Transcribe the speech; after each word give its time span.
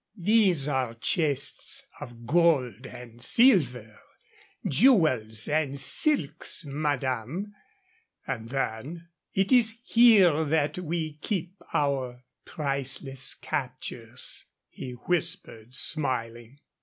"These 0.17 0.67
are 0.67 0.95
chests 0.95 1.85
of 1.99 2.25
gold 2.25 2.87
and 2.87 3.21
silver, 3.21 3.99
jewels 4.67 5.47
and 5.47 5.79
silks, 5.79 6.65
madame"; 6.65 7.53
and 8.25 8.49
then, 8.49 9.09
"It 9.35 9.51
is 9.51 9.77
here 9.83 10.43
that 10.43 10.79
we 10.79 11.19
keep 11.21 11.53
our 11.71 12.23
priceless 12.45 13.35
captures," 13.35 14.45
he 14.69 14.93
whispered, 14.93 15.75
smiling. 15.75 16.57